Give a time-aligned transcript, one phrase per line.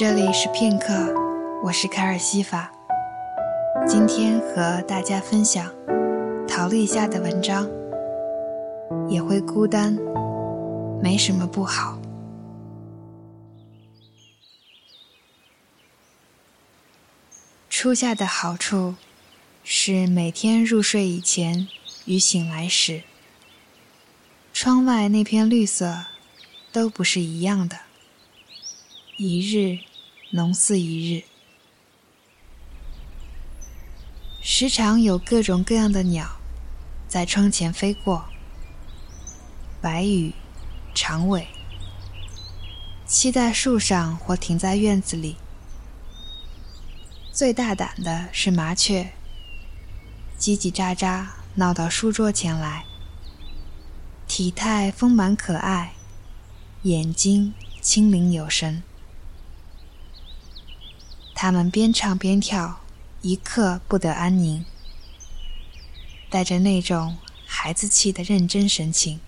[0.00, 1.14] 这里是片刻，
[1.62, 2.72] 我是凯尔西法。
[3.86, 5.70] 今天和大家分享
[6.48, 7.68] 陶立夏的文章。
[9.10, 9.98] 也会孤单，
[11.02, 12.00] 没什么不好。
[17.68, 18.94] 初夏的好处
[19.62, 21.68] 是每天入睡以前
[22.06, 23.02] 与醒来时，
[24.54, 26.06] 窗外那片绿色
[26.72, 27.80] 都不是一样的，
[29.18, 29.89] 一日
[30.32, 31.24] 浓似一日。
[34.40, 36.36] 时常有各种各样的鸟
[37.08, 38.26] 在窗前飞过，
[39.80, 40.32] 白羽、
[40.94, 41.48] 长尾，
[43.08, 45.36] 栖在树上或停在院子里。
[47.32, 49.12] 最大胆的是麻雀，
[50.38, 52.84] 叽叽喳喳闹到书桌前来，
[54.28, 55.94] 体态丰满可爱，
[56.82, 58.84] 眼睛清灵有神。
[61.42, 62.80] 他们边唱边跳，
[63.22, 64.62] 一刻不得安宁，
[66.28, 69.20] 带着那种孩子气的认真神情。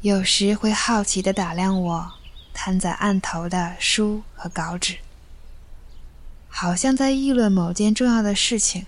[0.00, 2.12] 有时会好奇地打量我
[2.52, 4.98] 摊在案头的书和稿纸。
[6.48, 8.86] 好像在议论某件重要的事情，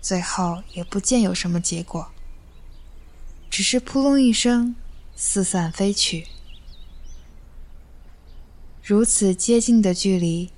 [0.00, 2.10] 最后也不见有什么结果，
[3.50, 4.74] 只是扑通一声
[5.14, 6.26] 四散飞去。
[8.90, 10.50] 如此接近的距离，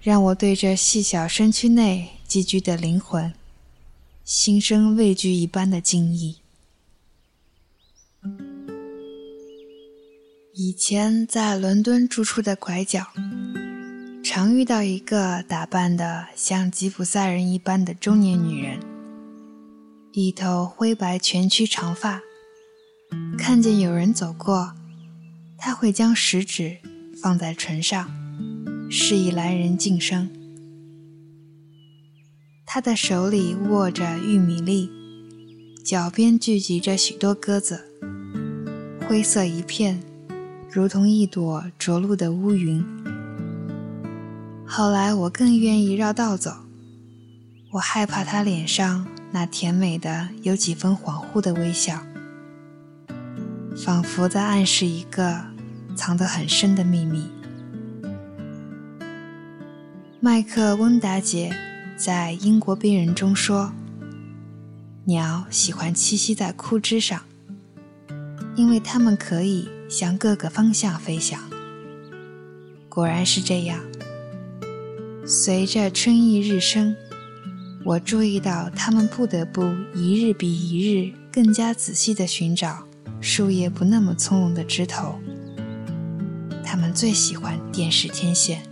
[0.00, 3.32] 让我对这细小身躯内寄居的灵魂，
[4.24, 6.38] 心生畏惧一般的敬意。
[10.54, 13.06] 以前在伦敦住处的拐角。
[14.24, 18.80] 常遇到一个打扮的像吉普赛人一般的中年女人，
[20.10, 22.20] 一头灰白蜷曲长发。
[23.38, 24.74] 看见有人走过，
[25.56, 26.78] 她会将食指
[27.22, 28.10] 放在唇上，
[28.90, 30.28] 示意来人晋升。
[32.66, 34.90] 他的手里握着玉米粒，
[35.84, 37.84] 脚边聚集着许多鸽子，
[39.06, 40.02] 灰色一片，
[40.68, 42.84] 如同一朵着陆的乌云。
[44.66, 46.50] 后来我更愿意绕道走，
[47.74, 52.04] 我害怕他脸上那甜美的、有几分恍惚的微笑，
[53.76, 55.51] 仿佛在暗示一个
[55.94, 57.30] 藏得很深的秘密。
[60.20, 61.50] 麦克温达杰
[61.96, 63.72] 在《英国病人》中说
[65.06, 67.22] ：“鸟喜欢栖息在枯枝上，
[68.54, 71.40] 因为它们可以向各个方向飞翔。”
[72.88, 73.80] 果然是这样。
[75.26, 76.94] 随着春意日升，
[77.84, 82.84] 我注意到它们不得不一日比一日更加仔细地寻找
[83.20, 85.18] 树叶不那么葱茏的枝头。
[86.72, 88.62] 他们最喜欢电视天线。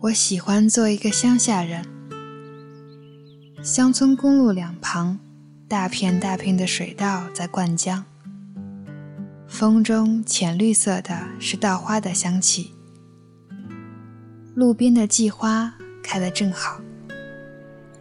[0.00, 1.86] 我喜欢做一个乡下人。
[3.62, 5.20] 乡村公路两旁，
[5.68, 8.02] 大片大片的水稻在灌浆，
[9.46, 12.74] 风中浅绿色的是稻花的香气。
[14.56, 16.80] 路边的荠花开得正好，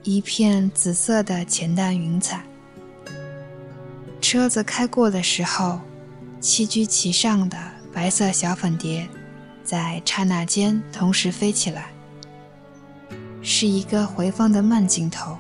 [0.02, 2.44] 一片紫色的浅淡云彩。
[4.20, 5.80] 车子开过的时候，
[6.44, 7.58] 栖居其上的
[7.94, 9.08] 白色小粉蝶，
[9.64, 11.94] 在刹那间同时飞起来，
[13.42, 15.38] 是一个回放的慢镜头。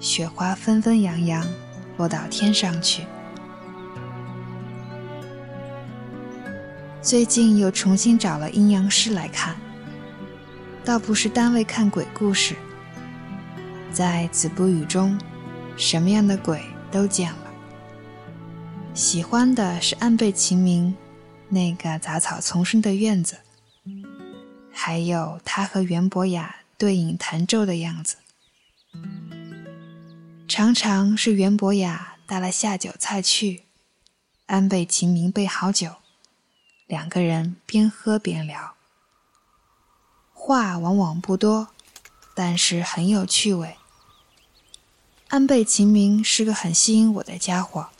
[0.00, 1.46] 雪花纷纷扬扬，
[1.98, 3.02] 落到天上去。
[7.02, 9.54] 最近又重新找了阴阳师来看。
[10.86, 12.56] 倒不是单位看鬼故事，
[13.92, 15.20] 在子不语中，
[15.76, 17.45] 什么样的鬼都见了。
[18.96, 20.96] 喜欢的是安倍晴明
[21.50, 23.40] 那个杂草丛生的院子，
[24.72, 28.16] 还有他和袁博雅对饮弹奏的样子。
[30.48, 33.64] 常常是袁博雅带了下酒菜去，
[34.46, 35.96] 安倍晴明备好酒，
[36.86, 38.76] 两个人边喝边聊。
[40.32, 41.68] 话往往不多，
[42.34, 43.76] 但是很有趣味。
[45.28, 47.90] 安倍晴明是个很吸引我的家伙。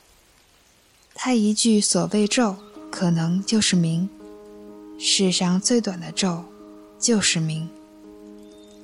[1.26, 2.55] 他一句所谓咒，
[2.88, 4.08] 可能就是名。
[4.96, 6.44] 世上最短的咒，
[7.00, 7.69] 就是名。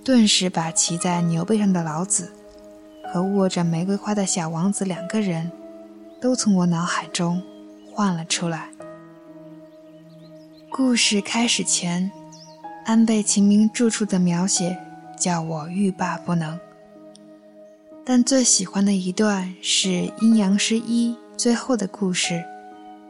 [0.02, 2.32] 顿时把骑在牛背上的老子
[3.04, 5.52] 和握着玫瑰花的小王子两个人，
[6.20, 7.40] 都从我脑海中
[7.92, 8.70] 唤了出来。
[10.68, 12.10] 故事开始前。
[12.86, 14.76] 安倍晴明住处的描写
[15.16, 16.58] 叫我欲罢不能，
[18.04, 19.88] 但最喜欢的一段是
[20.20, 22.44] 《阴阳师一》最后的故事，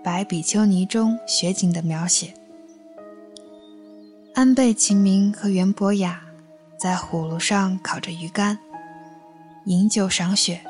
[0.02, 2.32] 白比丘尼》中雪景的描写。
[4.34, 6.22] 安倍晴明和袁博雅
[6.78, 8.58] 在火炉上烤着鱼干，
[9.66, 10.60] 饮酒赏雪。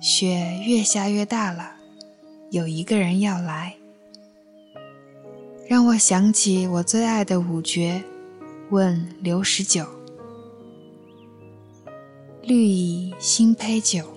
[0.00, 1.72] 雪越下越大了，
[2.50, 3.74] 有一个人要来，
[5.68, 8.02] 让我想起我最爱的五绝。
[8.70, 9.86] 问刘十九，
[12.42, 14.13] 绿蚁新醅酒，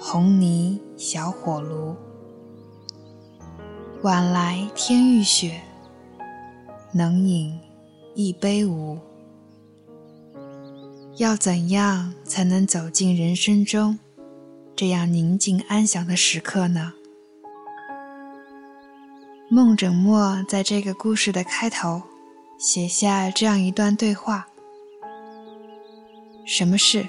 [0.00, 1.96] 红泥小火炉。
[4.02, 5.60] 晚来天欲雪，
[6.92, 7.58] 能饮
[8.14, 8.98] 一杯无？
[11.16, 13.98] 要怎样才能走进人生中
[14.76, 16.92] 这样宁静安详的时刻呢？
[19.50, 22.02] 孟枕墨在这个故事的开头。
[22.56, 24.48] 写下这样一段对话：
[26.44, 27.06] 什么事？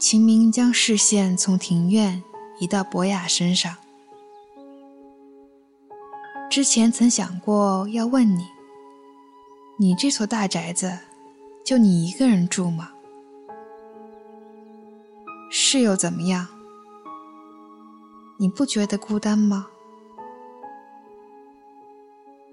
[0.00, 2.22] 秦明将视线从庭院
[2.58, 3.76] 移到博雅身上。
[6.50, 8.46] 之前曾想过要问你：
[9.76, 10.98] 你这所大宅子，
[11.62, 12.92] 就你一个人住吗？
[15.50, 16.48] 室友怎么样？
[18.38, 19.66] 你不觉得孤单吗？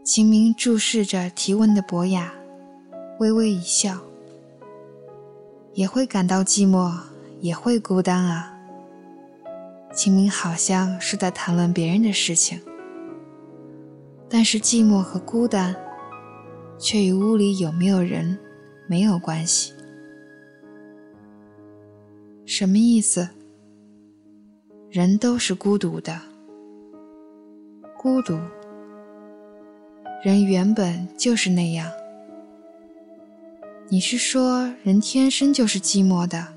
[0.04, 2.34] 秦明注视着提问的博雅，
[3.22, 3.98] 微微一笑。
[5.74, 6.92] 也会感到寂寞，
[7.40, 8.54] 也会孤单啊。
[9.94, 12.62] 秦明好像是在谈论别人的事情，
[14.30, 15.76] 但是寂寞和孤单，
[16.78, 18.38] 却与屋里有没有人
[18.88, 19.74] 没有关系。
[22.46, 23.28] 什么意思？
[24.90, 26.20] 人都是孤独的，
[27.98, 28.40] 孤独。
[30.24, 31.92] 人原本就是那样。
[33.90, 36.57] 你是说人天生就是寂寞的？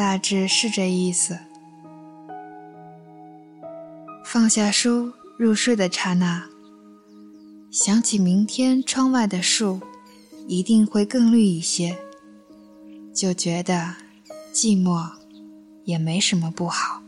[0.00, 1.38] 大致是这意思。
[4.24, 6.48] 放下书入睡的刹那，
[7.70, 9.78] 想起明天窗外的树
[10.48, 11.98] 一定会更绿一些，
[13.14, 13.94] 就觉得
[14.54, 15.06] 寂寞
[15.84, 16.99] 也没什么不好。